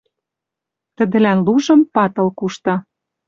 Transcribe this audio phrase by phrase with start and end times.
[0.95, 2.75] Тӹдӹлӓн лужым патыл кушта.